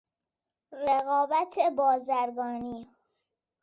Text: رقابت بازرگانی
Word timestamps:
رقابت 0.73 1.59
بازرگانی 1.77 2.87